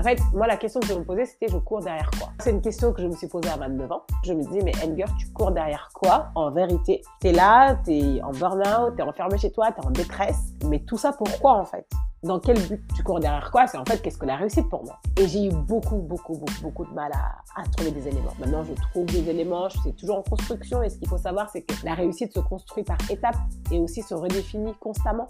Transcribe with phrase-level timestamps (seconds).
[0.00, 2.30] En fait, moi, la question que je me posais, c'était je cours derrière quoi?
[2.38, 4.02] C'est une question que je me suis posée à 29 ans.
[4.24, 7.02] Je me disais, mais Enger, tu cours derrière quoi en vérité?
[7.20, 10.54] T'es là, t'es en burn-out, t'es enfermé chez toi, t'es en détresse.
[10.64, 11.86] Mais tout ça, pourquoi en fait?
[12.22, 13.66] Dans quel but tu cours derrière quoi?
[13.66, 14.98] C'est en fait qu'est-ce que la réussite pour moi?
[15.18, 18.32] Et j'ai eu beaucoup, beaucoup, beaucoup, beaucoup de mal à, à, trouver des éléments.
[18.38, 20.82] Maintenant, je trouve des éléments, suis toujours en construction.
[20.82, 23.36] Et ce qu'il faut savoir, c'est que la réussite se construit par étapes
[23.70, 25.28] et aussi se redéfinit constamment.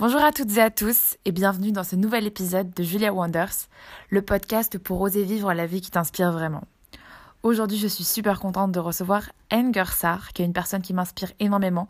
[0.00, 3.66] Bonjour à toutes et à tous et bienvenue dans ce nouvel épisode de Julia Wonders,
[4.10, 6.62] le podcast pour oser vivre la vie qui t'inspire vraiment.
[7.42, 11.88] Aujourd'hui, je suis super contente de recevoir Anne qui est une personne qui m'inspire énormément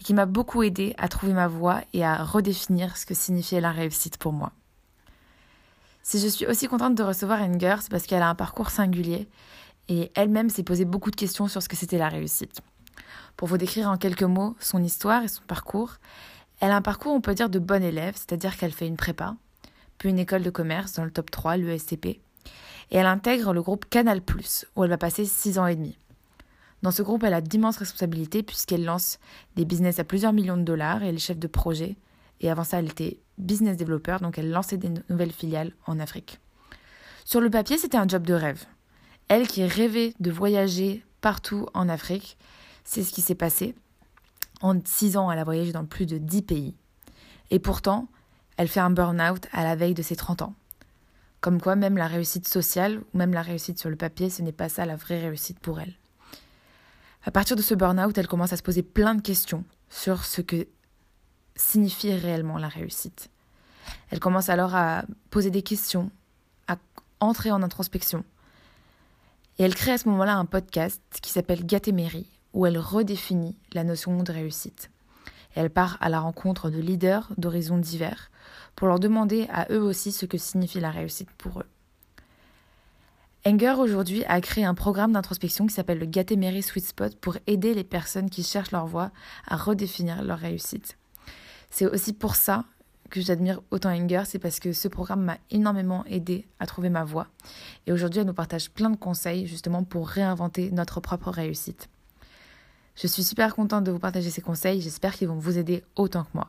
[0.00, 3.60] et qui m'a beaucoup aidé à trouver ma voie et à redéfinir ce que signifiait
[3.60, 4.52] la réussite pour moi.
[6.04, 9.26] Si je suis aussi contente de recevoir Enger, c'est parce qu'elle a un parcours singulier
[9.88, 12.60] et elle-même s'est posé beaucoup de questions sur ce que c'était la réussite.
[13.36, 15.94] Pour vous décrire en quelques mots son histoire et son parcours,
[16.60, 19.36] elle a un parcours, on peut dire, de bonne élève, c'est-à-dire qu'elle fait une prépa,
[19.98, 22.20] puis une école de commerce dans le top 3, l'ESCP, et
[22.90, 24.20] elle intègre le groupe Canal+,
[24.76, 25.98] où elle va passer 6 ans et demi.
[26.82, 29.18] Dans ce groupe, elle a d'immenses responsabilités puisqu'elle lance
[29.56, 31.96] des business à plusieurs millions de dollars et elle est chef de projet.
[32.40, 36.38] Et avant ça, elle était business developer, donc elle lançait des nouvelles filiales en Afrique.
[37.24, 38.64] Sur le papier, c'était un job de rêve.
[39.26, 42.38] Elle qui rêvait de voyager partout en Afrique,
[42.84, 43.74] c'est ce qui s'est passé.
[44.60, 46.74] En 6 ans, elle a voyagé dans plus de 10 pays.
[47.50, 48.08] Et pourtant,
[48.56, 50.54] elle fait un burn-out à la veille de ses 30 ans.
[51.40, 54.52] Comme quoi, même la réussite sociale, ou même la réussite sur le papier, ce n'est
[54.52, 55.94] pas ça la vraie réussite pour elle.
[57.24, 60.40] À partir de ce burn-out, elle commence à se poser plein de questions sur ce
[60.40, 60.66] que
[61.54, 63.30] signifie réellement la réussite.
[64.10, 66.10] Elle commence alors à poser des questions,
[66.66, 66.76] à
[67.20, 68.24] entrer en introspection.
[69.58, 73.84] Et elle crée à ce moment-là un podcast qui s'appelle Gatéméry, où elle redéfinit la
[73.84, 74.90] notion de réussite.
[75.54, 78.30] elle part à la rencontre de leaders d'horizons divers
[78.76, 81.66] pour leur demander à eux aussi ce que signifie la réussite pour eux.
[83.46, 87.72] Enger aujourd'hui a créé un programme d'introspection qui s'appelle le Gatemery Sweet Spot pour aider
[87.72, 89.10] les personnes qui cherchent leur voie
[89.46, 90.96] à redéfinir leur réussite.
[91.70, 92.64] C'est aussi pour ça
[93.10, 97.04] que j'admire autant Enger, c'est parce que ce programme m'a énormément aidé à trouver ma
[97.04, 97.28] voie.
[97.86, 101.88] Et aujourd'hui, elle nous partage plein de conseils justement pour réinventer notre propre réussite.
[103.00, 106.24] Je suis super contente de vous partager ces conseils, j'espère qu'ils vont vous aider autant
[106.24, 106.48] que moi.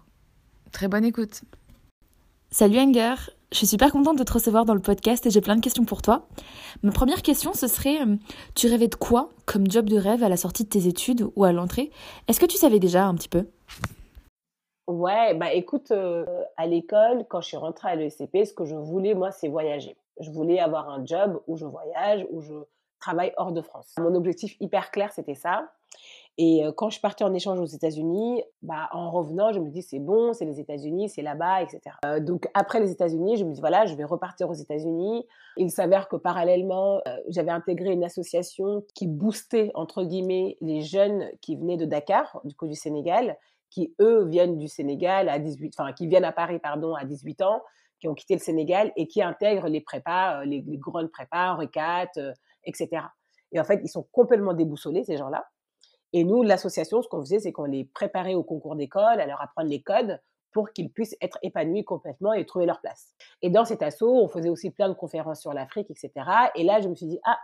[0.72, 1.42] Très bonne écoute.
[2.50, 3.14] Salut Enger,
[3.52, 5.86] je suis super contente de te recevoir dans le podcast et j'ai plein de questions
[5.86, 6.26] pour toi.
[6.82, 8.16] Ma première question, ce serait, euh,
[8.56, 11.44] tu rêvais de quoi comme job de rêve à la sortie de tes études ou
[11.44, 11.92] à l'entrée?
[12.28, 13.46] Est-ce que tu savais déjà un petit peu?
[14.88, 16.26] Ouais, bah écoute, euh,
[16.58, 19.96] à l'école, quand je suis rentrée à l'ESCP, ce que je voulais, moi, c'est voyager.
[20.20, 22.56] Je voulais avoir un job où je voyage, où je
[23.00, 23.94] travaille hors de France.
[24.00, 25.70] Mon objectif hyper clair, c'était ça.
[26.42, 30.00] Et quand je partie en échange aux États-Unis, bah, en revenant, je me dis c'est
[30.00, 31.82] bon, c'est les États-Unis, c'est là-bas, etc.
[32.22, 35.28] donc après les États-Unis, je me dis voilà, je vais repartir aux États-Unis.
[35.58, 41.58] Il s'avère que parallèlement, j'avais intégré une association qui boostait entre guillemets les jeunes qui
[41.58, 43.36] venaient de Dakar, du coup du Sénégal,
[43.70, 47.42] qui eux viennent du Sénégal à 18, enfin qui viennent à Paris pardon à 18
[47.42, 47.62] ans,
[48.00, 52.34] qui ont quitté le Sénégal et qui intègrent les prépas, les, grandes prépas, Henri IV,
[52.64, 53.08] etc.
[53.52, 55.46] Et en fait, ils sont complètement déboussolés ces gens-là.
[56.14, 59.42] Et nous, l'association, ce qu'on faisait, c'est qu'on les préparait au concours d'école, à leur
[59.42, 60.20] apprendre les codes
[60.52, 63.14] pour qu'ils puissent être épanouis complètement et trouver leur place.
[63.42, 66.12] Et dans cet assaut, on faisait aussi plein de conférences sur l'Afrique, etc.
[66.56, 67.38] Et là, je me suis dit, ah,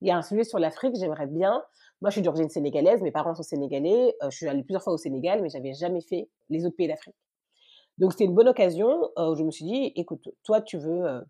[0.00, 1.62] il y a un sujet sur l'Afrique, j'aimerais bien.
[2.00, 4.14] Moi, je suis d'origine sénégalaise, mes parents sont sénégalais.
[4.22, 6.88] Euh, je suis allée plusieurs fois au Sénégal, mais j'avais jamais fait les autres pays
[6.88, 7.16] d'Afrique.
[7.98, 11.06] Donc, c'était une bonne occasion euh, où je me suis dit, écoute, toi, tu veux
[11.06, 11.20] euh,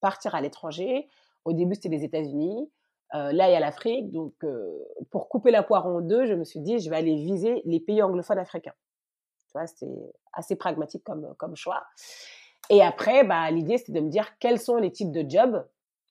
[0.00, 1.08] partir à l'étranger.
[1.44, 2.68] Au début, c'était les États-Unis.
[3.14, 4.10] Euh, là, il y a l'Afrique.
[4.10, 7.16] Donc, euh, pour couper la poire en deux, je me suis dit, je vais aller
[7.16, 8.74] viser les pays anglophones africains.
[9.46, 9.86] Tu vois, c'était
[10.32, 11.82] assez pragmatique comme, choix.
[12.70, 15.66] Et après, bah, l'idée, c'était de me dire quels sont les types de jobs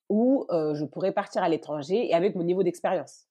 [0.09, 3.25] où euh, je pourrais partir à l'étranger et avec mon niveau d'expérience.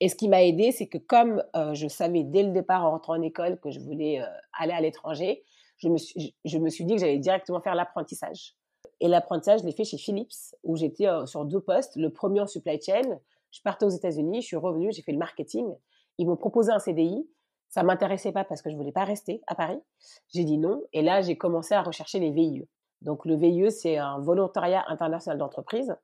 [0.00, 3.14] Et ce qui m'a aidé, c'est que comme je savais dès le départ en rentrant
[3.14, 4.20] en école que je voulais
[4.58, 5.44] aller à l'étranger,
[5.76, 8.56] je me, suis, je me suis dit que j'allais directement faire l'apprentissage.
[9.00, 11.96] Et l'apprentissage, je l'ai fait chez Philips, où j'étais euh, sur deux postes.
[11.96, 13.18] Le premier en supply chain.
[13.50, 15.74] Je partais aux États-Unis, je suis revenue, j'ai fait le marketing.
[16.18, 17.28] Ils m'ont proposé un CDI.
[17.68, 19.80] Ça m'intéressait pas parce que je voulais pas rester à Paris.
[20.32, 20.82] J'ai dit non.
[20.92, 22.68] Et là, j'ai commencé à rechercher les VIE.
[23.00, 25.94] Donc, le VIE, c'est un volontariat international d'entreprise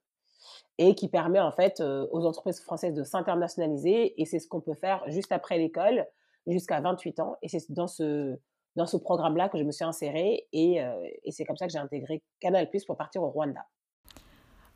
[0.79, 4.21] et qui permet en fait euh, aux entreprises françaises de s'internationaliser.
[4.21, 6.07] Et c'est ce qu'on peut faire juste après l'école,
[6.47, 7.37] jusqu'à 28 ans.
[7.43, 8.39] Et c'est dans ce,
[8.77, 10.93] dans ce programme-là que je me suis insérée et, euh,
[11.25, 13.67] et c'est comme ça que j'ai intégré Canal Plus pour partir au Rwanda.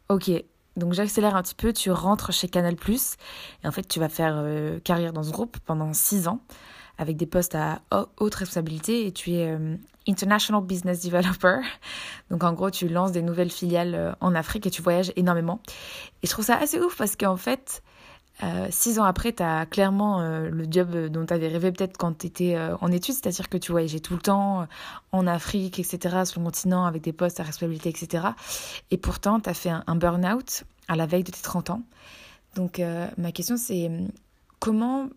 [0.09, 0.31] Ok,
[0.77, 3.17] donc j'accélère un petit peu, tu rentres chez Canal Plus
[3.63, 6.41] et en fait tu vas faire euh, carrière dans ce groupe pendant six ans
[6.99, 7.81] avec des postes à
[8.19, 9.77] haute responsabilité et tu es euh,
[10.07, 11.61] International Business Developer.
[12.31, 15.61] Donc en gros, tu lances des nouvelles filiales en Afrique et tu voyages énormément.
[16.23, 17.83] Et je trouve ça assez ouf parce qu'en fait,
[18.43, 21.97] euh, six ans après, tu as clairement euh, le job dont tu avais rêvé peut-être
[21.99, 24.67] quand tu étais euh, en études, c'est-à-dire que tu voyageais tout le temps
[25.13, 28.29] en Afrique, etc., sur le continent, avec des postes à responsabilité, etc.
[28.91, 31.83] Et pourtant, tu as fait un, un burn-out à la veille de tes 30 ans.
[32.57, 32.83] Donc,
[33.17, 33.89] ma question, c'est
[34.59, 35.09] comment,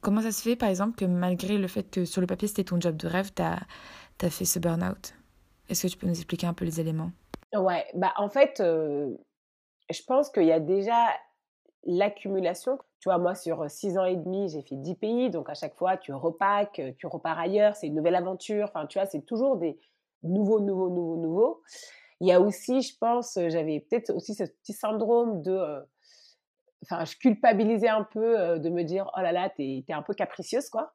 [0.00, 2.64] comment ça se fait, par exemple, que malgré le fait que sur le papier, c'était
[2.64, 3.60] ton job de rêve, tu as,
[4.22, 5.14] as, fait ce burn-out?
[5.68, 7.12] Est-ce que tu peux nous expliquer un peu les éléments?
[7.54, 11.06] Ouais, bah en fait, je pense qu'il y a déjà
[11.84, 12.78] l'accumulation.
[13.00, 15.30] Tu vois, moi, sur six ans et demi, j'ai fait dix pays.
[15.30, 17.76] Donc, à chaque fois, tu repacks, tu repars ailleurs.
[17.76, 18.68] C'est une nouvelle aventure.
[18.68, 19.78] Enfin, tu vois, c'est toujours des
[20.22, 21.62] nouveaux, nouveaux, nouveaux, nouveaux.
[22.20, 25.84] Il y a aussi, je pense, j'avais peut-être aussi ce petit syndrome de.
[26.84, 30.14] enfin, je culpabilisais un peu de me dire, oh là là, t'es es un peu
[30.14, 30.94] capricieuse, quoi.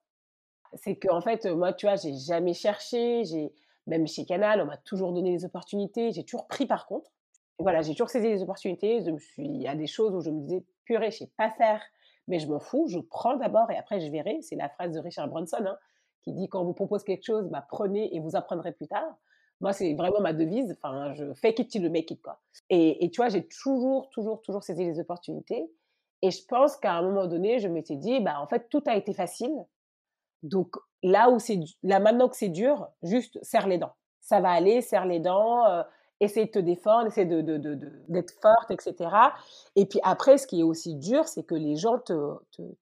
[0.74, 3.26] C'est qu'en en fait, moi, tu vois, j'ai jamais cherché.
[3.26, 3.54] J'ai
[3.88, 6.12] même chez Canal, on m'a toujours donné des opportunités.
[6.12, 7.10] J'ai toujours pris par contre.
[7.60, 9.04] Voilà, j'ai toujours saisi les opportunités.
[9.38, 11.82] Il y a des choses où je me disais, purée, je sais pas faire,
[12.28, 14.40] mais je m'en fous, je prends d'abord et après je verrai.
[14.42, 15.78] C'est la phrase de Richard Branson hein,
[16.24, 19.18] qui dit quand on vous propose quelque chose, bah, prenez et vous apprendrez plus tard.
[19.60, 20.78] Moi, c'est vraiment ma devise.
[20.78, 22.40] Enfin, je fake it till you make it, quoi.
[22.70, 25.72] Et, et tu vois, j'ai toujours, toujours, toujours saisi les opportunités.
[26.22, 28.96] Et je pense qu'à un moment donné, je m'étais dit, bah, en fait, tout a
[28.96, 29.66] été facile.
[30.44, 33.94] Donc, là où c'est, là maintenant que c'est dur, juste serre les dents.
[34.22, 35.66] Ça va aller, serre les dents.
[35.66, 35.84] Euh,
[36.20, 38.96] essayer de te défendre, essayer de, de, de, d'être forte, etc.
[39.76, 42.14] Et puis après, ce qui est aussi dur, c'est que les gens te,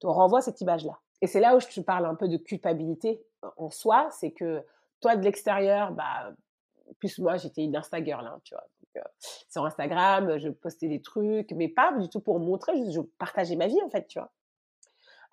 [0.03, 0.99] renvoient cette image-là.
[1.21, 3.21] Et c'est là où je te parle un peu de culpabilité
[3.57, 4.63] en soi, c'est que
[5.01, 6.33] toi de l'extérieur, bah,
[6.99, 8.63] plus moi j'étais une Instagirl, là, tu vois.
[8.97, 9.01] Euh,
[9.49, 13.57] sur Instagram, je postais des trucs, mais pas du tout pour montrer, juste je partageais
[13.57, 14.31] ma vie en fait, tu vois.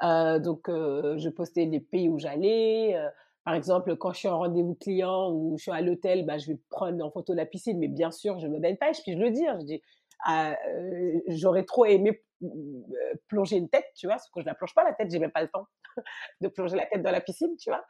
[0.02, 3.08] Euh, donc euh, je postais les pays où j'allais, euh,
[3.44, 6.52] par exemple, quand je suis en rendez-vous client ou je suis à l'hôtel, bah, je
[6.52, 8.90] vais prendre en photo la piscine, mais bien sûr, je me baigne pas.
[8.90, 9.82] Et puis je le dis, hein, je dis,
[10.24, 14.54] ah, euh, j'aurais trop aimé euh, plonger une tête, tu vois, parce que je la
[14.54, 15.66] plonge pas la tête, j'ai même pas le temps
[16.40, 17.84] de plonger la tête dans la piscine, tu vois.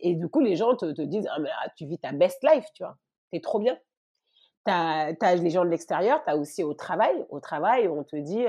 [0.00, 2.82] Et du coup, les gens te, disent, ah, ah, tu vis ta best life, tu
[2.82, 2.96] vois,
[3.32, 3.78] t'es trop bien.
[4.64, 7.24] T'as as les gens de l'extérieur, tu as aussi au travail.
[7.30, 8.44] Au travail, on te dit,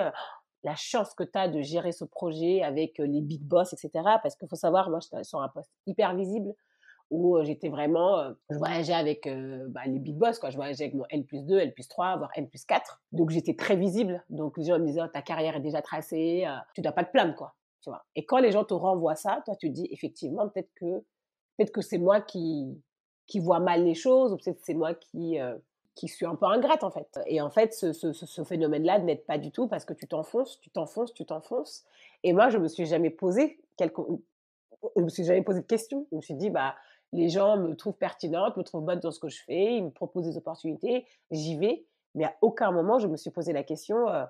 [0.64, 3.90] la chance que tu as de gérer ce projet avec les big boss, etc.
[4.22, 6.54] Parce qu'il faut savoir, moi, j'étais sur un poste hyper visible
[7.10, 9.28] où j'étais vraiment, je voyageais avec
[9.70, 10.50] bah, les big boss, quoi.
[10.50, 13.02] Je voyageais avec mon N plus 2, N plus 3, voire N plus 4.
[13.12, 14.24] Donc j'étais très visible.
[14.30, 17.12] Donc les gens me disaient, «Oh, ta carrière est déjà tracée, tu dois pas te
[17.12, 17.54] plaindre, quoi.
[17.82, 18.06] Tu vois.
[18.16, 21.00] Et quand les gens te renvoient ça, toi, tu te dis, effectivement, peut-être que,
[21.58, 22.82] peut-être que c'est moi qui,
[23.28, 25.38] qui vois mal les choses, ou peut-être c'est moi qui,
[25.96, 27.20] qui suis un peu ingrate en fait.
[27.26, 30.70] Et en fait, ce, ce, phénomène-là n'aide pas du tout parce que tu t'enfonces, tu
[30.70, 31.86] t'enfonces, tu t'enfonces.
[32.24, 34.02] Et moi, je me suis jamais posé quelque...
[34.96, 36.08] je me suis jamais posé de questions.
[36.12, 36.76] Je me suis dit, bah,
[37.14, 39.90] les gens me trouvent pertinente, me trouvent bonne dans ce que je fais, ils me
[39.90, 41.86] proposent des opportunités, j'y vais.
[42.16, 44.26] Mais à aucun moment, je me suis posé la question, euh,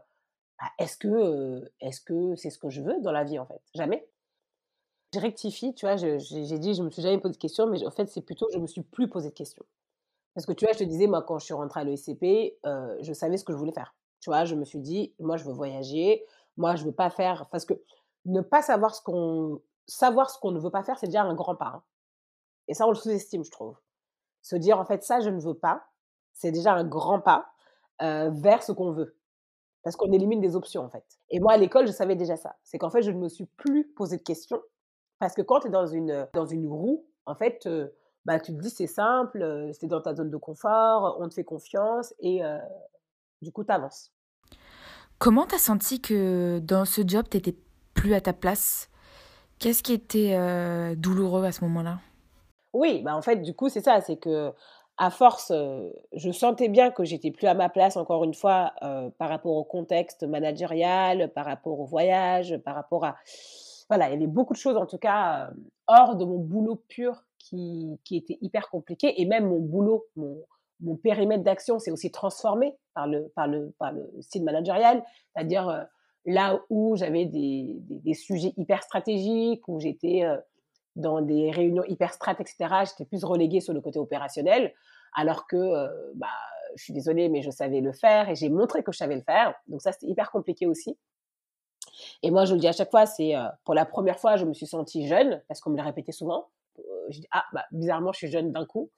[0.60, 3.46] bah, est-ce que euh, est-ce que c'est ce que je veux dans la vie en
[3.46, 3.62] fait?
[3.75, 4.07] Jamais.
[5.14, 6.18] Je rectifie, tu vois, j'ai
[6.57, 8.68] dit, je me suis jamais posé de questions, mais en fait, c'est plutôt, je me
[8.68, 9.66] suis plus posé de questions.
[10.33, 12.98] Parce que tu vois, je te disais, moi, quand je suis rentrée à l'ESCP, euh,
[13.01, 13.95] je savais ce que je voulais faire.
[14.22, 16.25] Tu vois, je me suis dit, moi, je veux voyager.
[16.57, 17.48] Moi, je veux pas faire.
[17.50, 17.74] Parce que
[18.25, 19.62] ne pas savoir ce qu'on.
[19.88, 21.73] Savoir ce qu'on ne veut pas faire, c'est déjà un grand pas.
[21.76, 21.83] Hein.
[22.68, 23.76] Et ça, on le sous-estime, je trouve.
[24.42, 25.83] Se dire, en fait, ça, je ne veux pas,
[26.33, 27.47] c'est déjà un grand pas
[28.02, 29.18] euh, vers ce qu'on veut.
[29.83, 31.04] Parce qu'on élimine des options, en fait.
[31.30, 32.56] Et moi, à l'école, je savais déjà ça.
[32.64, 34.61] C'est qu'en fait, je ne me suis plus posé de questions.
[35.19, 37.90] Parce que quand tu es dans une, dans une roue, en fait, euh,
[38.25, 41.44] bah, tu te dis c'est simple, c'est dans ta zone de confort, on te fait
[41.44, 42.42] confiance et
[43.42, 44.11] du coup tu avances.
[45.18, 47.56] Comment tu as senti que dans ce job tu n'étais
[47.94, 48.90] plus à ta place?
[49.59, 51.99] Qu'est-ce qui était douloureux à ce moment-là?
[52.73, 54.51] Oui, bah en fait du coup c'est ça, c'est que
[54.97, 55.51] à force,
[56.13, 58.73] je sentais bien que j'étais plus à ma place encore une fois
[59.18, 63.16] par rapport au contexte managérial, par rapport au voyage, par rapport à
[63.90, 65.49] voilà, il y avait beaucoup de choses en tout cas
[65.87, 69.22] hors de mon boulot pur qui, était hyper compliqué.
[69.22, 73.74] Et même mon boulot, mon, périmètre d'action s'est aussi transformé par le, le,
[74.16, 75.04] le style managérial.
[75.34, 75.84] C'est-à-dire euh,
[76.26, 80.38] là où j'avais des, sujets hyper stratégiques, où j'étais euh,
[80.96, 82.56] dans des réunions hyper strat, etc.,
[82.86, 84.74] j'étais plus reléguée sur le côté opérationnel.
[85.14, 86.28] Alors que, euh, bah,
[86.76, 89.22] je suis désolée, mais je savais le faire et j'ai montré que je savais le
[89.22, 89.54] faire.
[89.68, 90.98] Donc ça, c'était hyper compliqué aussi.
[92.24, 93.34] Et moi, je le dis à chaque fois, c'est
[93.66, 96.48] pour la première fois, je me suis sentie jeune, parce qu'on me l'a répété souvent
[97.09, 98.92] je dis ah bah bizarrement je suis jeune d'un coup.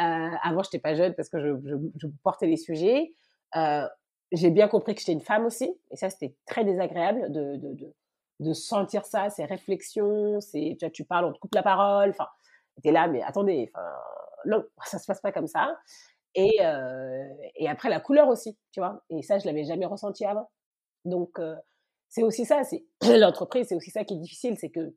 [0.00, 3.12] Euh, avant j'étais pas jeune parce que je, portais les sujets.
[3.56, 3.86] Euh,
[4.32, 9.04] j'ai bien compris que j'étais une femme aussi et ça c'était très désagréable de, sentir
[9.04, 12.26] ça, ces réflexions, c'est tu, parles on te coupe la parole, enfin
[12.82, 13.70] t'es là mais attendez,
[14.46, 15.78] non, ça se passe pas comme ça.
[16.34, 16.60] Et,
[17.56, 19.04] et après, la couleur aussi, tu vois.
[19.10, 20.50] Et ça, je l'avais jamais ressenti avant.
[21.04, 21.38] Donc,
[22.12, 22.60] c'est aussi ça,
[23.02, 24.94] l'entreprise, c'est aussi ça qui est difficile, c'est que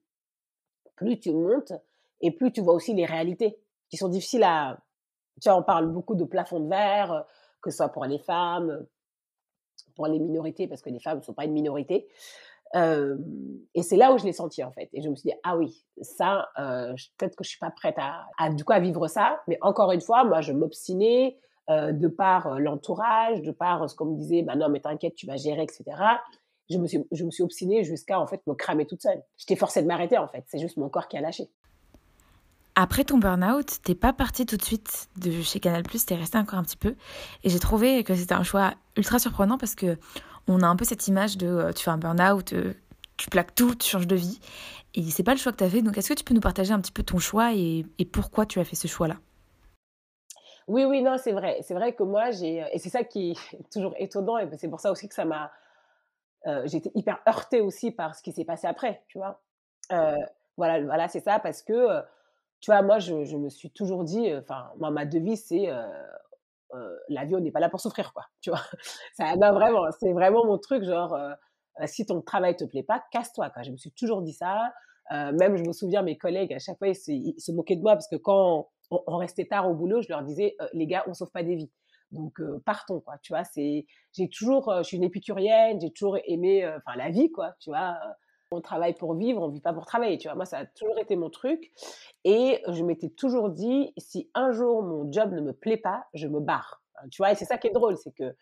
[0.97, 1.71] plus tu montes
[2.25, 3.57] et plus tu vois aussi les réalités
[3.89, 4.79] qui sont difficiles à.
[5.41, 7.25] Tu vois, on parle beaucoup de plafond de verre,
[7.61, 8.85] que ce soit pour les femmes,
[9.95, 12.07] pour les minorités, parce que les femmes ne sont pas une minorité.
[12.73, 14.89] et c'est là où je l'ai senti en fait.
[14.93, 16.49] Et je me suis dit ah oui, ça,
[17.17, 19.41] peut-être que je suis pas prête à, à, du coup à vivre ça.
[19.47, 21.37] Mais encore une fois, moi, je m'obstinais
[21.69, 25.35] de par l'entourage, de par ce qu'on me disait, bah non mais t'inquiète, tu vas
[25.35, 25.83] gérer, etc.
[26.69, 29.21] Je me suis, je me suis obstinée jusqu'à en fait me cramer toute seule.
[29.37, 30.43] J'étais forcée de m'arrêter en fait.
[30.47, 31.49] C'est juste mon corps qui a lâché.
[32.77, 36.59] Après ton burn-out, t'es pas partie tout de suite de chez Canal+, t'es restée encore
[36.59, 36.95] un petit peu.
[37.43, 39.97] Et j'ai trouvé que c'était un choix ultra surprenant parce que
[40.49, 42.73] on a un peu cette image de euh, tu fais un burn-out, euh,
[43.15, 44.41] tu plaques tout, tu changes de vie.
[44.93, 45.81] Et c'est pas le choix que t'as fait.
[45.81, 48.59] Donc est-ce que tu peux nous partager un petit peu ton choix et, pourquoi tu
[48.59, 49.15] as fait ce choix-là?
[50.67, 51.59] Oui, oui, non, c'est vrai.
[51.61, 52.65] C'est vrai que moi, j'ai...
[52.73, 55.49] Et c'est ça qui est toujours étonnant et c'est pour ça aussi que ça m'a...
[56.45, 59.41] Euh, j'étais hyper heurtée aussi par ce qui s'est passé après, tu vois?
[60.57, 62.01] voilà, voilà c'est ça parce que
[62.61, 65.69] tu vois, moi, je, me suis toujours dit, enfin, moi, ma devise, c'est
[67.09, 68.25] la vie, on n'est pas là pour souffrir, quoi.
[68.41, 68.61] Tu vois,
[69.13, 71.17] ça, non, vraiment, c'est vraiment mon truc, genre,
[71.85, 73.63] si ton travail te plaît pas, casse-toi, quoi.
[73.63, 74.73] Je me suis toujours dit ça.
[75.11, 78.07] même, je me souviens, mes collègues, à chaque fois, ils se, moquaient de moi parce
[78.07, 81.43] que quand on, restait tard au boulot, je leur disais, les gars, on sauve pas
[81.43, 81.71] des vies.
[82.11, 83.17] Donc, partons, quoi.
[83.21, 87.31] Tu vois, c'est, j'ai toujours, je suis une épicurienne, j'ai toujours aimé, enfin, la vie,
[87.31, 87.53] quoi.
[87.59, 87.97] Tu vois,
[88.55, 90.35] on travaille pour vivre, on vit pas pour travailler, tu vois.
[90.35, 91.71] Moi, ça a toujours été mon truc.
[92.23, 96.27] Et je m'étais toujours dit, si un jour mon job ne me plaît pas, je
[96.27, 96.81] me barre.
[97.11, 98.35] Tu vois, et c'est ça qui est drôle, c'est que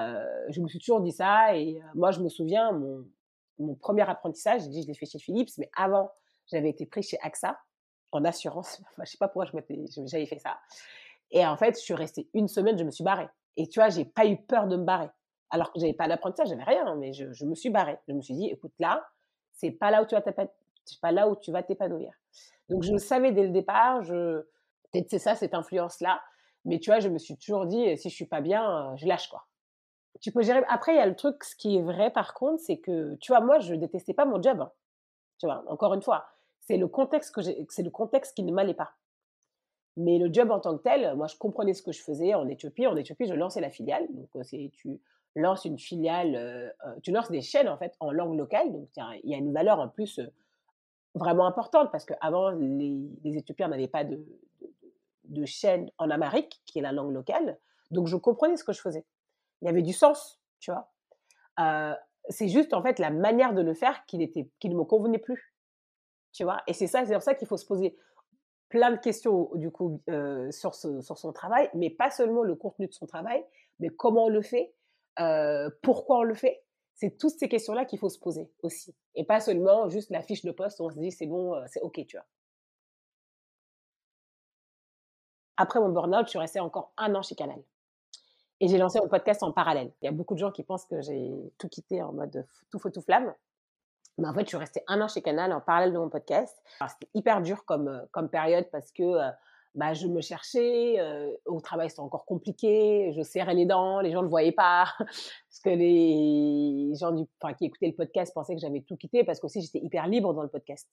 [0.00, 1.56] euh, je me suis toujours dit ça.
[1.56, 2.72] Et euh, moi, je me souviens,
[3.58, 6.10] mon, premier apprentissage, j'ai dit, je l'ai fait chez Philips, mais avant,
[6.50, 7.58] j'avais été pris chez AXA
[8.12, 8.80] en assurance.
[8.92, 10.58] Enfin, je sais pas pourquoi j'avais fait ça.
[11.30, 13.28] Et en fait, je suis restée une semaine, je me suis barrée.
[13.56, 15.08] Et tu vois, j'ai pas eu peur de me barrer.
[15.50, 17.98] Alors que j'avais pas d'apprentissage, j'avais rien, mais je, je, me suis barrée.
[18.08, 19.06] Je me suis dit, écoute, là,
[19.56, 20.22] c'est pas là où tu vas
[20.84, 22.12] c'est pas là où tu vas t'épanouir.
[22.68, 24.42] Donc je le savais dès le départ, je
[24.92, 26.20] peut-être c'est ça cette influence là,
[26.64, 29.28] mais tu vois, je me suis toujours dit si je suis pas bien, je lâche
[29.28, 29.46] quoi.
[30.20, 30.62] Tu peux gérer.
[30.68, 33.32] Après, il y a le truc, ce qui est vrai par contre, c'est que tu
[33.32, 34.60] vois, moi, je détestais pas mon job.
[34.60, 34.72] Hein.
[35.38, 36.26] Tu vois, encore une fois,
[36.60, 38.92] c'est le contexte que c'est le contexte qui ne m'allait pas.
[39.96, 42.48] Mais le job en tant que tel, moi, je comprenais ce que je faisais en
[42.48, 42.86] Éthiopie.
[42.86, 44.06] En Éthiopie, je lançais la filiale.
[44.10, 45.00] Donc, c'est tu
[45.36, 48.88] lance une filiale, euh, euh, tu lances des chaînes en fait en langue locale, donc
[48.96, 50.26] il y a une valeur en plus euh,
[51.14, 54.24] vraiment importante parce qu'avant les, les Éthiopiens n'avaient pas de,
[55.44, 57.58] chaîne en amérique qui est la langue locale,
[57.90, 59.04] donc je comprenais ce que je faisais.
[59.60, 60.88] Il y avait du sens, tu vois.
[62.28, 65.18] c'est juste en fait la manière de le faire qui, n'était, qui ne me convenait
[65.18, 65.54] plus,
[66.32, 66.62] tu vois.
[66.66, 67.96] Et c'est ça, c'est pour ça qu'il faut se poser
[68.68, 70.00] plein de questions du coup
[70.50, 73.44] sur, ce, sur son travail, mais pas seulement le contenu de son travail,
[73.80, 74.72] mais comment on le fait,
[75.82, 76.62] pourquoi on le fait
[76.94, 78.94] C'est toutes ces questions-là qu'il faut se poser aussi.
[79.14, 81.80] Et pas seulement juste la fiche de poste où on se dit c'est bon, c'est
[81.80, 82.26] OK, tu vois.
[85.56, 87.62] Après mon burn-out, je suis restée encore un an chez Canal.
[88.60, 89.92] Et j'ai lancé mon podcast en parallèle.
[90.00, 92.78] Il y a beaucoup de gens qui pensent que j'ai tout quitté en mode tout
[92.78, 93.34] feu, tout flamme.
[94.18, 96.56] Mais en fait, je suis restée un an chez Canal en parallèle de mon podcast.
[96.88, 99.02] C'était hyper dur comme, comme période parce que
[99.76, 100.98] bah, je me cherchais.
[101.44, 103.12] au travail, c'était encore compliqué.
[103.16, 104.00] Je serrais les dents.
[104.00, 104.86] Les gens ne voyaient pas.
[104.98, 107.24] parce que les gens du,
[107.58, 110.42] qui écoutaient le podcast pensaient que j'avais tout quitté parce qu'aussi, j'étais hyper libre dans
[110.42, 110.88] le podcast.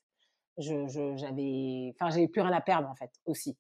[0.58, 0.86] Je,
[1.16, 3.58] j'avais, enfin, j'avais plus rien à perdre, en fait, aussi.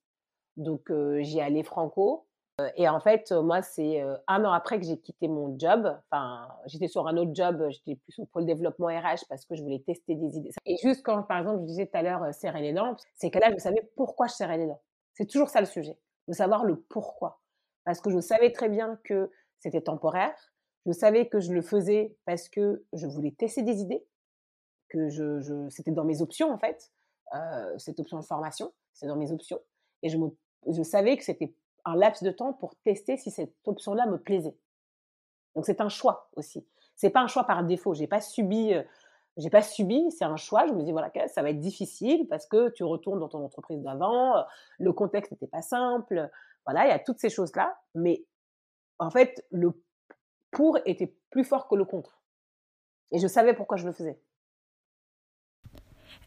[0.57, 2.27] Donc, j'y allais franco.
[2.75, 5.97] Et en fait, moi, c'est un an après que j'ai quitté mon job.
[6.11, 9.63] Enfin, j'étais sur un autre job, j'étais plus au pôle développement RH parce que je
[9.63, 10.51] voulais tester des idées.
[10.65, 13.39] Et juste quand, par exemple, je disais tout à l'heure serrer les dents, c'est que
[13.39, 14.81] là, je savais pourquoi je serrais les dents.
[15.13, 17.41] C'est toujours ça le sujet, de savoir le pourquoi.
[17.83, 20.35] Parce que je savais très bien que c'était temporaire.
[20.85, 24.05] Je savais que je le faisais parce que je voulais tester des idées,
[24.89, 26.91] que je, c'était dans mes options en fait,
[27.33, 29.59] euh, cette option de formation, c'est dans mes options.
[30.01, 30.17] Et je,
[30.67, 31.53] je savais que c'était
[31.85, 34.57] un laps de temps pour tester si cette option-là me plaisait.
[35.55, 36.67] Donc c'est un choix aussi.
[36.95, 37.93] C'est pas un choix par défaut.
[37.93, 38.83] J'ai pas subi euh,
[39.37, 40.67] j'ai pas subi, c'est un choix.
[40.67, 43.81] Je me dis voilà, ça va être difficile parce que tu retournes dans ton entreprise
[43.81, 44.45] d'avant,
[44.79, 46.29] le contexte n'était pas simple.
[46.65, 48.23] Voilà, il y a toutes ces choses-là, mais
[48.99, 49.73] en fait, le
[50.51, 52.21] pour était plus fort que le contre.
[53.11, 54.19] Et je savais pourquoi je le faisais.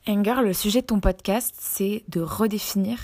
[0.09, 2.99] Enger, le sujet de ton podcast, c'est de redéfinir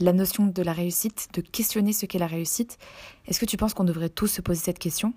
[0.00, 2.78] la notion de la réussite, de questionner ce qu'est la réussite.
[3.26, 5.12] Est-ce que tu penses qu'on devrait tous se poser cette question?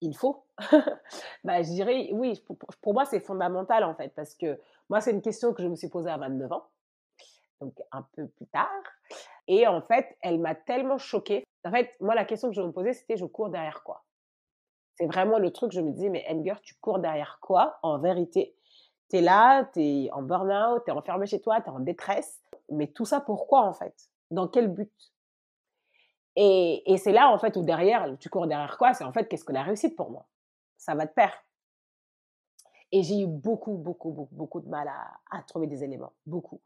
[0.00, 0.44] Il faut.
[1.44, 2.42] bah, je dirais, oui,
[2.82, 5.76] pour, moi, c'est fondamental en fait, parce que moi, c'est une question que je me
[5.76, 6.66] suis posée à 29 ans,
[7.60, 8.68] donc un peu plus tard.
[9.46, 11.44] Et en fait, elle m'a tellement choquée.
[11.64, 14.04] En fait, moi, la question que je me posais, c'était je cours derrière quoi?
[14.96, 18.54] C'est vraiment le truc, je me disais, mais Enger, tu cours derrière quoi en vérité?
[19.08, 21.80] Tu es là, tu es en burn-out, tu es enfermé chez toi, tu es en
[21.80, 22.40] détresse.
[22.70, 23.94] Mais tout ça, pourquoi en fait?
[24.30, 24.92] Dans quel but?
[26.36, 28.94] Et, c'est là, en fait, où derrière, tu cours derrière quoi?
[28.94, 30.26] C'est en fait, qu'est-ce que la réussite pour moi?
[30.76, 31.32] Ça va de pair.
[32.92, 34.90] Et j'ai eu beaucoup, beaucoup, beaucoup, beaucoup de mal
[35.30, 36.12] à, trouver des éléments.
[36.26, 36.60] Beaucoup.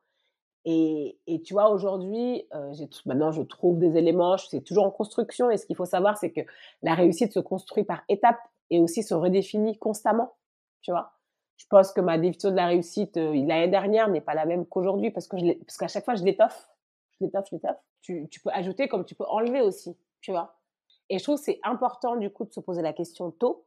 [0.64, 2.73] Et, et, tu vois, aujourd'hui, euh,
[3.04, 5.50] maintenant, je trouve des éléments, c'est toujours en construction.
[5.50, 6.40] Et ce qu'il faut savoir, c'est que
[6.83, 8.40] la réussite se construit par étapes
[8.71, 10.35] et aussi se redéfinit constamment.
[10.80, 11.12] Tu vois,
[11.56, 14.66] je pense que ma définition de la réussite euh, l'année dernière n'est pas la même
[14.66, 16.68] qu'aujourd'hui parce qu'à chaque fois, je l'étoffe.
[17.21, 18.26] Je l'étoffe, je.
[18.26, 19.97] Tu, peux ajouter comme tu peux enlever aussi.
[20.21, 20.56] Tu vois.
[21.09, 23.66] Et je trouve que c'est important, du coup, de se poser la question tôt.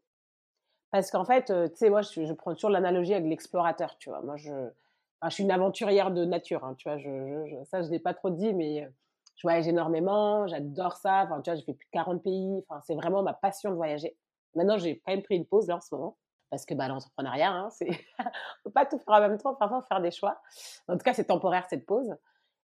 [0.92, 3.98] Parce qu'en fait, euh, tu sais, moi, je, prends toujours l'analogie avec l'explorateur.
[3.98, 4.52] Tu vois, moi, je
[5.24, 6.98] je suis une aventurière de nature, hein, tu vois.
[7.66, 8.88] Ça, je l'ai pas trop dit, mais
[9.36, 11.24] je voyage énormément, j'adore ça.
[11.26, 12.64] Enfin, tu vois, j'ai fait plus de 40 pays.
[12.68, 14.16] Enfin, c'est vraiment ma passion de voyager.
[14.56, 16.18] Maintenant, j'ai quand même pris une pause là en ce moment
[16.50, 17.90] parce que bah, l'entrepreneuriat, hein, c'est
[18.64, 19.56] faut pas tout faire en même temps.
[19.56, 20.42] Parfois, faire des choix.
[20.88, 22.16] En tout cas, c'est temporaire cette pause.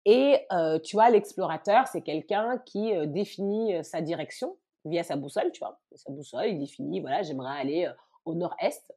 [0.06, 5.52] Et euh, tu vois, l'explorateur, c'est quelqu'un qui euh, définit sa direction via sa boussole,
[5.52, 5.80] tu vois.
[5.96, 7.92] Sa boussole, il définit, voilà, j'aimerais aller
[8.26, 8.94] au nord-est.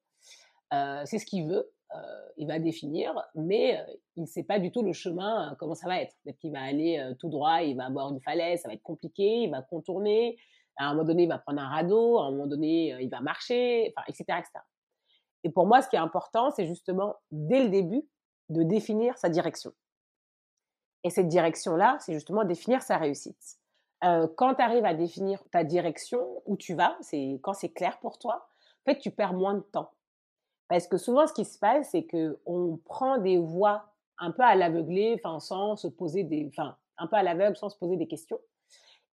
[0.75, 1.71] Euh, c'est ce qu'il veut.
[1.95, 5.75] Euh, il va définir, mais euh, il ne sait pas du tout le chemin, comment
[5.75, 6.15] ça va être.
[6.23, 9.45] Peut-être qu'il va aller tout droit, il va avoir une falaise, ça va être compliqué,
[9.45, 10.39] il va contourner.
[10.77, 13.21] À un moment donné, il va prendre un radeau, à un moment donné, il va
[13.21, 14.51] marcher, etc., etc.
[15.45, 18.07] Et pour moi, ce qui est important, c'est justement, dès le début,
[18.51, 19.73] de définir sa direction.
[21.05, 23.59] Et cette direction-là, c'est justement définir sa réussite.
[24.01, 28.19] quand tu arrives à définir ta direction, où tu vas, c'est quand c'est clair pour
[28.19, 28.49] toi,
[28.87, 29.91] en fait, tu perds moins de temps.
[30.69, 33.85] Parce que souvent, ce qui se passe, c'est que on prend des voies
[34.19, 37.77] un peu à l'aveuglé, sans se poser des, enfin, un peu à l'aveugle, sans se
[37.77, 38.39] poser des questions.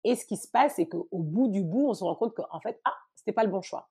[0.03, 2.59] Et ce qui se passe, c'est qu'au bout du bout, on se rend compte qu'en
[2.59, 3.89] fait, ah, c'était pas le bon choix.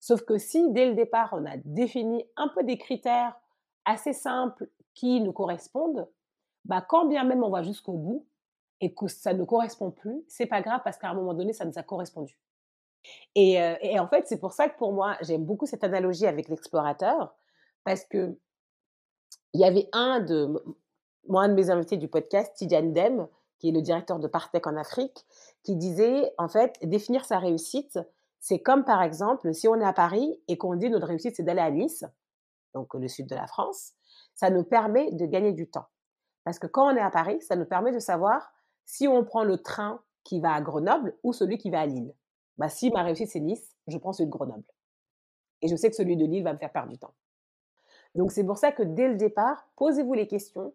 [0.00, 3.34] Sauf que si, dès le départ, on a défini un peu des critères
[3.84, 6.06] assez simples qui nous correspondent,
[6.64, 8.26] bah, quand bien même on va jusqu'au bout
[8.80, 11.64] et que ça ne correspond plus, c'est pas grave parce qu'à un moment donné, ça
[11.64, 12.38] nous a correspondu.
[13.34, 16.48] Et, et, en fait, c'est pour ça que pour moi, j'aime beaucoup cette analogie avec
[16.48, 17.34] l'explorateur,
[17.84, 18.36] parce que
[19.54, 20.62] il y avait un de,
[21.26, 24.66] moi, un de mes invités du podcast, Tidiane Dem, qui est le directeur de Partech
[24.66, 25.24] en Afrique,
[25.62, 27.98] qui disait, en fait, définir sa réussite,
[28.40, 31.42] c'est comme par exemple, si on est à Paris et qu'on dit notre réussite, c'est
[31.42, 32.04] d'aller à Nice,
[32.74, 33.92] donc le sud de la France,
[34.34, 35.86] ça nous permet de gagner du temps.
[36.48, 38.54] Parce que quand on est à Paris, ça nous permet de savoir
[38.86, 42.14] si on prend le train qui va à Grenoble ou celui qui va à Lille.
[42.56, 44.64] Bah, si ma réussite c'est Nice, je prends celui de Grenoble.
[45.60, 47.12] Et je sais que celui de Lille va me faire perdre du temps.
[48.14, 50.72] Donc c'est pour ça que dès le départ, posez-vous les questions.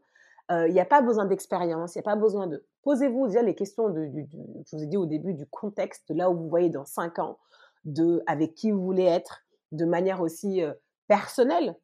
[0.52, 2.64] Il n'y a pas besoin d'expérience, il n'y a pas besoin de...
[2.84, 6.38] Posez-vous déjà les questions, de, je vous ai dit au début, du contexte, là où
[6.38, 7.40] vous voyez dans cinq ans,
[7.84, 10.62] de avec qui vous voulez être, de manière aussi
[11.08, 11.76] personnelle,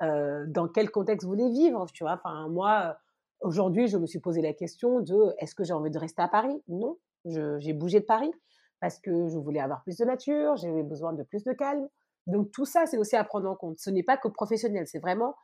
[0.00, 2.14] dans quel contexte vous voulez vivre, tu vois?
[2.14, 2.98] Enfin, moi,
[3.40, 6.28] aujourd'hui, je me suis posé la question de est-ce que j'ai envie de rester à
[6.28, 6.62] Paris?
[6.68, 8.32] Non, j'ai bougé de Paris
[8.80, 11.88] parce que je voulais avoir plus de nature, j'avais besoin de plus de calme.
[12.26, 13.78] Donc tout ça, c'est aussi à prendre en compte.
[13.78, 15.36] Ce n'est pas que professionnel, c'est vraiment,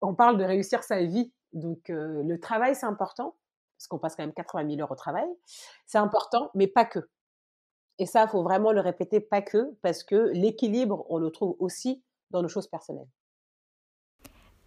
[0.00, 1.32] on parle de réussir sa vie.
[1.52, 3.36] Donc le travail, c'est important,
[3.76, 5.28] parce qu'on passe quand même 80 000 heures au travail.
[5.86, 7.08] C'est important, mais pas que.
[7.98, 11.56] Et ça, il faut vraiment le répéter, pas que, parce que l'équilibre, on le trouve
[11.58, 13.08] aussi dans nos choses personnelles.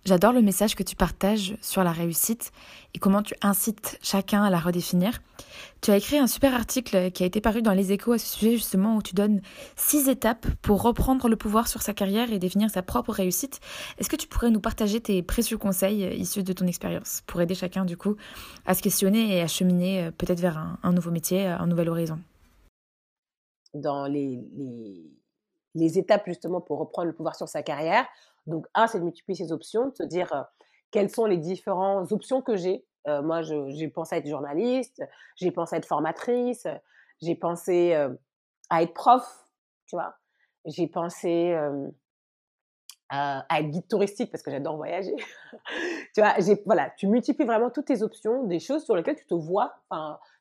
[0.03, 2.51] J'adore le message que tu partages sur la réussite
[2.95, 5.21] et comment tu incites chacun à la redéfinir.
[5.81, 8.25] Tu as écrit un super article qui a été paru dans les échos à ce
[8.25, 9.41] sujet justement où tu donnes
[9.75, 13.59] six étapes pour reprendre le pouvoir sur sa carrière et définir sa propre réussite.
[13.99, 17.53] Est-ce que tu pourrais nous partager tes précieux conseils issus de ton expérience pour aider
[17.53, 18.15] chacun du coup
[18.65, 22.17] à se questionner et à cheminer euh, peut-être vers un, nouveau métier, un nouvel horizon?
[23.75, 24.39] Dans les,
[25.75, 28.07] les étapes justement pour reprendre le pouvoir sur sa carrière,
[28.47, 30.45] donc, un, c'est de multiplier ses options, de se dire
[30.91, 32.85] quelles sont les différentes options que j'ai.
[33.05, 35.03] moi, j'ai pensé à être journaliste,
[35.37, 36.67] j'ai pensé à être formatrice,
[37.21, 37.93] j'ai pensé
[38.69, 39.23] à être prof,
[39.87, 40.15] tu vois.
[40.65, 41.55] J'ai pensé
[43.11, 45.15] à, être guide touristique parce que j'adore voyager.
[46.13, 49.33] tu vois, voilà, tu multiplies vraiment toutes tes options, des choses sur lesquelles tu te
[49.33, 49.73] vois,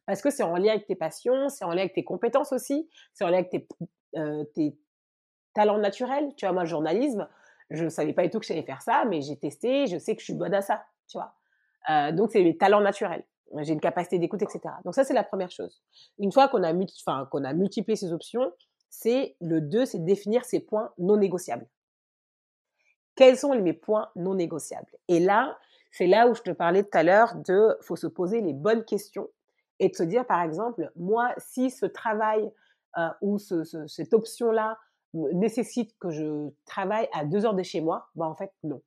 [0.07, 2.89] parce que c'est en lien avec tes passions, c'est en lien avec tes compétences aussi,
[3.13, 3.69] c'est en lien avec tes,
[4.55, 4.79] tes
[5.53, 6.33] talents naturels.
[6.37, 7.29] Tu vois, moi, le journalisme,
[7.71, 10.15] je ne savais pas du tout que j'allais faire ça, mais j'ai testé, je sais
[10.15, 11.35] que je suis bonne à ça, tu vois.
[11.89, 13.25] Euh, donc, c'est mes talents naturels.
[13.59, 14.61] J'ai une capacité d'écoute, etc.
[14.85, 15.81] Donc, ça, c'est la première chose.
[16.19, 16.73] Une fois qu'on a,
[17.27, 18.53] qu'on a multiplié ces options,
[18.89, 21.67] c'est le 2, c'est définir ses points non négociables.
[23.17, 24.91] Quels sont mes points non négociables?
[25.09, 25.57] Et là,
[25.93, 28.85] c'est là où je te parlais tout à l'heure de faut se poser les bonnes
[28.85, 29.29] questions
[29.79, 32.51] et de se dire, par exemple, moi, si ce travail
[33.21, 34.79] ou cette option-là
[35.15, 38.81] nécessite que je travaille à deux heures de chez moi, bah en fait, non.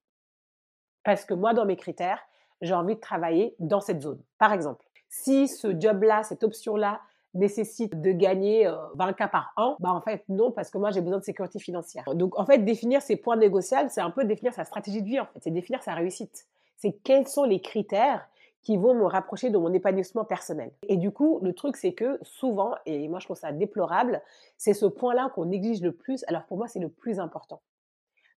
[1.03, 2.19] Parce que moi, dans mes critères,
[2.61, 4.21] j'ai envie de travailler dans cette zone.
[4.37, 7.01] Par exemple, si ce job-là, cette option-là,
[7.33, 11.01] nécessite de gagner 20 cas par an, bah en fait non parce que moi j'ai
[11.01, 12.03] besoin de sécurité financière.
[12.13, 15.19] Donc en fait définir ses points négociables, c'est un peu définir sa stratégie de vie
[15.41, 16.45] c'est définir sa réussite.
[16.77, 18.27] C'est quels sont les critères
[18.63, 20.71] qui vont me rapprocher de mon épanouissement personnel.
[20.87, 24.21] Et du coup, le truc, c'est que souvent, et moi je trouve ça déplorable,
[24.57, 26.23] c'est ce point-là qu'on néglige le plus.
[26.27, 27.61] Alors pour moi, c'est le plus important.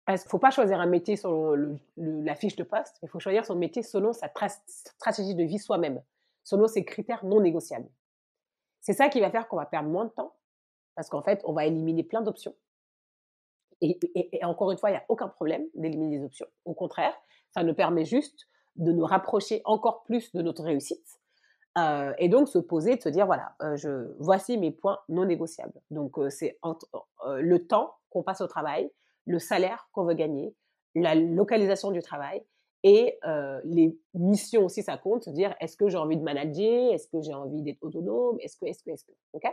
[0.05, 3.19] Parce qu'il ne faut pas choisir un métier selon la fiche de poste, il faut
[3.19, 4.31] choisir son métier selon sa
[4.67, 6.03] stratégie de vie soi-même,
[6.45, 7.89] selon ses critères non négociables.
[8.81, 10.35] C'est ça qui va faire qu'on va perdre moins de temps,
[10.95, 12.55] parce qu'en fait, on va éliminer plein d'options.
[13.81, 13.99] Et,
[14.43, 16.47] encore une fois, il n'y a aucun problème d'éliminer des options.
[16.65, 17.13] Au contraire,
[17.51, 21.21] ça nous permet juste de nous rapprocher encore plus de notre réussite.
[21.79, 25.27] Euh, et donc se poser, de se dire voilà, euh, je, voici mes points non
[25.27, 25.79] négociables.
[25.91, 26.59] Donc euh, c'est
[27.27, 28.91] le temps qu'on passe au travail,
[29.27, 30.55] le salaire qu'on veut gagner,
[30.95, 32.43] la localisation du travail
[32.83, 33.19] et
[33.65, 35.25] les missions aussi ça compte.
[35.25, 38.57] Se dire est-ce que j'ai envie de manager, est-ce que j'ai envie d'être autonome, est-ce
[38.57, 39.45] que, est-ce que, est-ce que, ok?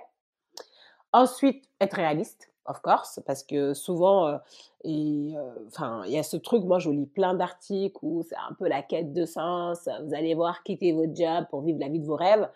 [1.12, 4.38] Ensuite être réaliste of course, parce que souvent, euh,
[4.86, 8.68] euh, il y a ce truc, moi je lis plein d'articles où c'est un peu
[8.68, 12.06] la quête de sens, vous allez voir, quitter votre job pour vivre la vie de
[12.06, 12.50] vos rêves.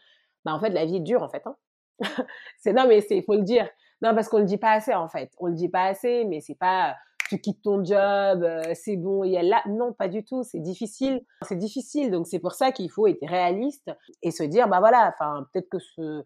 [0.46, 1.46] Bah, en fait, la vie est dure, en fait.
[1.46, 1.56] Hein.
[2.60, 3.68] c'est non, mais c'est, faut le dire.
[4.02, 5.32] Non, parce qu'on le dit pas assez, en fait.
[5.40, 6.96] On le dit pas assez, mais c'est pas,
[7.28, 9.62] tu quittes ton job, euh, c'est bon, il y a là.
[9.68, 10.44] Non, pas du tout.
[10.44, 11.22] C'est difficile.
[11.42, 12.12] C'est difficile.
[12.12, 13.92] Donc, c'est pour ça qu'il faut être réaliste
[14.22, 15.14] et se dire, bah voilà,
[15.52, 16.24] peut-être que ce,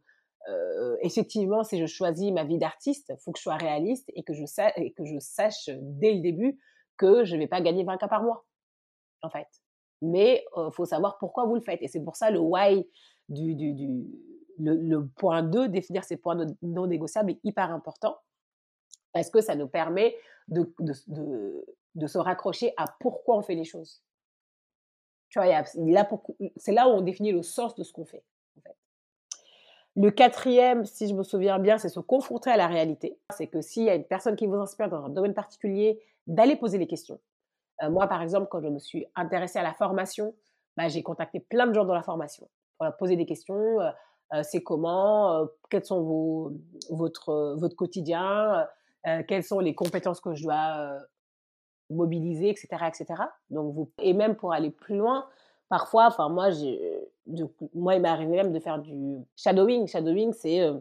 [1.01, 4.43] effectivement, si je choisis ma vie d'artiste, faut que je sois réaliste et que je,
[4.77, 6.59] et que je sache dès le début
[6.97, 8.45] que je ne vais pas gagner 20 cas par mois,
[9.21, 9.47] en fait.
[10.01, 11.81] Mais il faut savoir pourquoi vous le faites.
[11.81, 12.87] Et c'est pour ça le why
[13.29, 13.55] du,
[14.59, 18.17] le, point 2, définir ses points non négociables, est hyper important
[19.13, 20.15] parce que ça nous permet
[20.47, 24.01] de, de, de, de se raccrocher à pourquoi on fait les choses.
[25.29, 28.23] Tu vois, c'est là où on définit le sens de ce qu'on fait.
[29.97, 33.19] Le quatrième, si je me souviens bien, c'est se confronter à la réalité.
[33.35, 36.55] C'est que s'il y a une personne qui vous inspire dans un domaine particulier, d'aller
[36.55, 37.19] poser les questions.
[37.83, 40.33] Euh, moi, par exemple, quand je me suis intéressée à la formation,
[40.77, 43.81] bah, j'ai contacté plein de gens dans la formation pour leur poser des questions.
[43.81, 43.89] Euh,
[44.33, 46.53] euh, c'est comment Quels sont vos,
[46.89, 48.65] votre, votre quotidien
[49.27, 50.99] Quelles sont les compétences que je dois
[51.89, 53.05] mobiliser, etc., etc.
[53.49, 55.27] Donc, et même pour aller plus loin,
[55.71, 56.49] parfois, moi,
[57.73, 59.87] moi il m'est arrivé même de faire du shadowing.
[59.87, 60.77] Shadowing, c'est euh,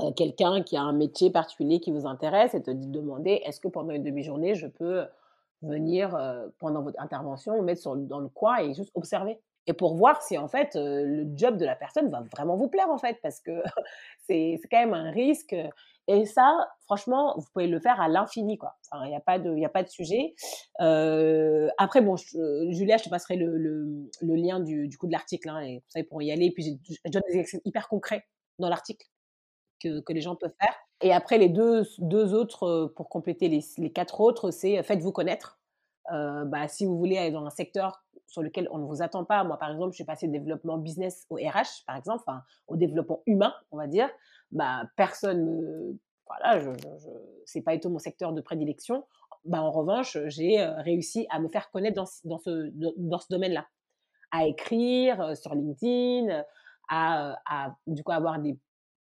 [0.00, 3.68] euh, quelqu'un qui a un métier particulier qui vous intéresse et te demander est-ce que
[3.68, 5.06] pendant une demi-journée je peux
[5.62, 9.40] venir euh, pendant votre intervention mettre dans le coin et juste observer?
[9.66, 12.90] Et pour voir si en fait le job de la personne va vraiment vous plaire
[12.90, 13.62] en fait parce que
[14.26, 15.54] c'est quand même un risque
[16.12, 18.74] et ça, franchement, vous pouvez le faire à l'infini, quoi.
[19.04, 20.34] Il n'y a pas de, il a pas de sujet.
[20.78, 25.60] Après, bon, Julia, je te passerai le, le, lien du, du coup de l'article, hein,
[25.60, 26.46] et pourront y aller.
[26.46, 28.24] Et puis, je donne des exemples hyper concrets
[28.58, 29.06] dans l'article
[29.80, 30.74] que, que les gens peuvent faire.
[31.00, 35.60] Et après, les deux, deux autres, pour compléter les, les quatre autres, c'est faites-vous connaître.
[36.10, 39.44] Bah, si vous voulez aller dans un secteur sur lequel on ne vous attend pas,
[39.44, 42.24] moi par exemple, je suis passée développement business au RH, par exemple,
[42.68, 44.08] au développement humain, on va dire
[44.52, 47.08] bah, personne me, voilà, je, je,
[47.44, 49.04] c'est pas tout mon secteur de prédilection.
[49.44, 53.66] Bah, en revanche, j'ai euh, réussi à me faire connaître dans, ce, domaine-là,
[54.30, 56.44] à écrire euh, sur LinkedIn,
[56.88, 58.58] à, à, du coup avoir des,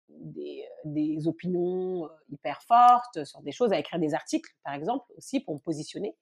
[0.09, 5.05] des, des, opinions euh, hyper fortes sur des choses, à écrire des articles, par exemple,
[5.17, 6.15] aussi pour me positionner.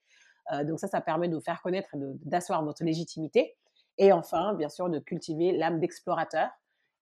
[0.66, 3.56] Donc ça, ça permet de faire connaître, d'asseoir votre légitimité.
[3.98, 6.50] Et enfin, bien sûr, de cultiver l'âme d'explorateur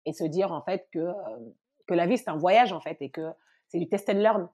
[0.04, 1.12] et se dire en fait que
[1.86, 3.32] que la vie c'est un voyage en fait et que
[3.68, 4.48] c'est du test and learn.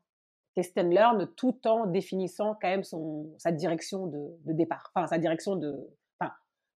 [0.55, 4.91] Test and learn tout en définissant quand même son, sa direction de, de départ.
[4.95, 5.75] Enfin, sa direction de.
[6.19, 6.33] Enfin,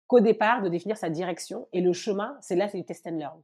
[0.08, 3.17] qu'au départ, de définir sa direction et le chemin, c'est là, c'est du test and
[3.17, 3.41] learn.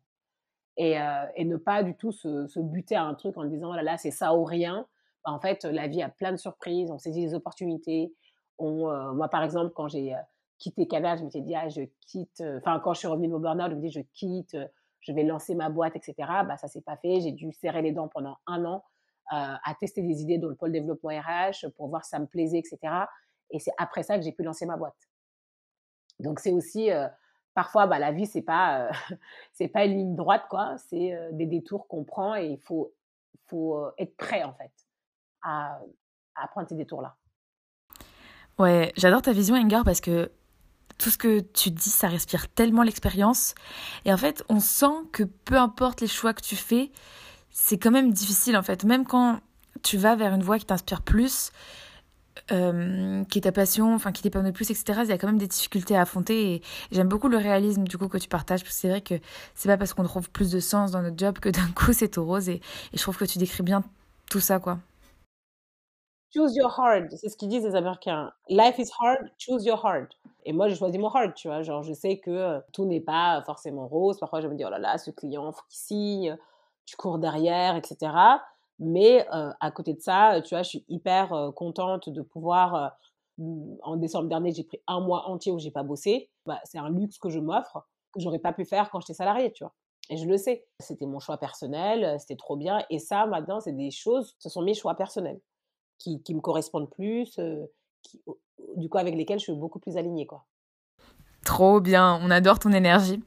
[0.77, 3.71] Et, euh, et, ne pas du tout se, se, buter à un truc en disant,
[3.73, 4.87] oh là, c'est ça ou rien.
[5.25, 8.13] en fait, la vie a plein de surprises, on saisit les opportunités.
[8.61, 10.19] Euh, moi, par exemple, quand j'ai euh,
[10.57, 12.43] quitté Canada, je m'étais dit, ah, je quitte.
[12.57, 14.55] Enfin, quand je suis revenue de mon burn-out, je me dis, je quitte
[15.01, 16.15] je vais lancer ma boîte, etc.
[16.47, 17.21] Bah, ça s'est pas fait.
[17.21, 18.83] J'ai dû serrer les dents pendant un an
[19.33, 22.27] euh, à tester des idées dans le pôle développement RH pour voir si ça me
[22.27, 22.79] plaisait, etc.
[23.49, 25.09] Et c'est après ça que j'ai pu lancer ma boîte.
[26.19, 27.07] Donc c'est aussi euh,
[27.55, 31.87] parfois bah, la vie c'est pas euh, pas une ligne droite quoi, c'est des détours
[31.87, 32.93] qu'on prend et il faut
[33.97, 34.71] être prêt en fait
[35.41, 35.81] à,
[36.51, 37.17] prendre ces détours là.
[38.59, 40.31] Ouais, j'adore ta vision Enger parce que
[40.97, 43.55] tout ce que tu dis, ça respire tellement l'expérience.
[44.05, 46.91] Et en fait, on sent que peu importe les choix que tu fais,
[47.49, 48.83] c'est quand même difficile en fait.
[48.83, 49.39] Même quand
[49.83, 51.51] tu vas vers une voie qui t'inspire plus,
[52.51, 55.01] euh, qui est ta passion, enfin qui t'épanouit plus, etc.
[55.03, 56.61] Il y a quand même des difficultés à affronter et
[56.91, 59.15] j'aime beaucoup le réalisme du coup que tu partages parce que c'est vrai que
[59.55, 62.09] c'est pas parce qu'on trouve plus de sens dans notre job que d'un coup c'est
[62.09, 62.61] tout rose et, et,
[62.97, 63.83] je trouve que tu décris bien
[64.29, 64.79] tout ça quoi.
[66.33, 68.31] Choose your hard, c'est ce qu'ils disent les Américains.
[68.47, 70.07] Life is hard, choose your hard.
[70.45, 71.61] Et moi, j'ai choisi mon hard, tu vois.
[71.61, 74.17] Genre, je sais que euh, tout n'est pas forcément rose.
[74.17, 76.37] Parfois, je me dis, oh là là, ce client, faut qu'il signe,
[76.85, 78.13] tu cours derrière, etc.
[78.79, 82.97] Mais à côté de ça, tu vois, je suis hyper contente de pouvoir.
[83.83, 86.31] en décembre dernier, j'ai pris un mois entier où j'ai pas bossé.
[86.45, 89.51] Bah, c'est un luxe que je m'offre que j'aurais pas pu faire quand j'étais salariée,
[89.51, 89.73] tu vois.
[90.09, 90.65] Et je le sais.
[90.79, 92.83] C'était mon choix personnel, c'était trop bien.
[92.89, 95.39] Et ça, maintenant, c'est des choses, ce sont mes choix personnels
[96.01, 97.39] qui, qui me correspondent plus,
[98.01, 98.21] qui,
[98.75, 100.45] du coup, avec lesquels je suis beaucoup plus alignée, quoi.
[101.45, 103.21] Trop bien, on adore ton énergie.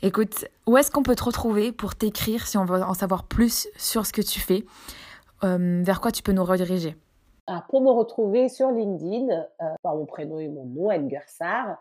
[0.00, 3.68] Écoute, où est-ce qu'on peut te retrouver pour t'écrire si on veut en savoir plus
[3.76, 4.64] sur ce que tu fais?
[5.44, 6.96] Euh, Vers quoi tu peux nous rediriger?
[7.50, 11.76] Ah, pour me retrouver sur LinkedIn, euh, par mon prénom et mon nom, Edgar Sarr,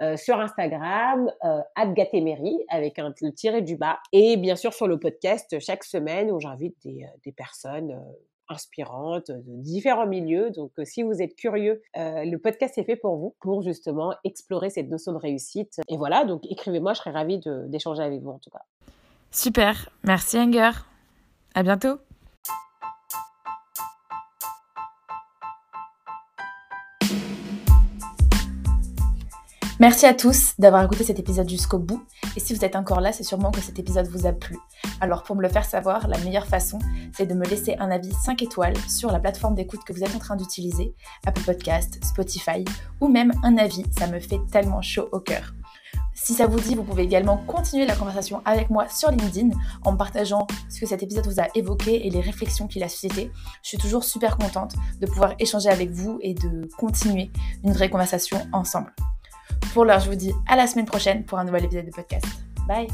[0.00, 4.98] euh, sur Instagram, euh, avec un le tiré du bas, et bien sûr sur le
[4.98, 8.00] podcast chaque semaine où j'invite des, des personnes
[8.48, 10.50] inspirantes de différents milieux.
[10.50, 14.14] Donc, euh, si vous êtes curieux, euh, le podcast est fait pour vous, pour justement
[14.24, 15.80] explorer cette notion de réussite.
[15.88, 18.62] Et voilà, donc écrivez-moi, je serais ravie d'échanger avec vous en tout cas.
[19.30, 20.70] Super, merci Anger.
[21.54, 21.98] À bientôt.
[29.80, 32.02] Merci à tous d'avoir écouté cet épisode jusqu'au bout.
[32.34, 34.58] Et si vous êtes encore là, c'est sûrement que cet épisode vous a plu.
[35.00, 36.80] Alors pour me le faire savoir, la meilleure façon,
[37.16, 40.16] c'est de me laisser un avis 5 étoiles sur la plateforme d'écoute que vous êtes
[40.16, 42.64] en train d'utiliser, Apple Podcast, Spotify,
[43.00, 45.54] ou même un avis, ça me fait tellement chaud au cœur.
[46.12, 49.50] Si ça vous dit, vous pouvez également continuer la conversation avec moi sur LinkedIn
[49.84, 53.30] en partageant ce que cet épisode vous a évoqué et les réflexions qu'il a suscité.
[53.62, 57.30] Je suis toujours super contente de pouvoir échanger avec vous et de continuer
[57.62, 58.92] une vraie conversation ensemble.
[59.72, 62.26] Pour l'heure, je vous dis à la semaine prochaine pour un nouvel épisode de podcast.
[62.66, 62.88] Bye